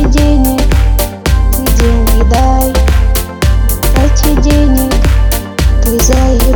Дайте 0.00 0.18
денег, 0.18 0.62
деньги 1.76 2.24
дай, 2.30 2.72
дайте 3.94 4.34
денег, 4.40 4.92
ты 5.82 6.02
заедешь. 6.02 6.49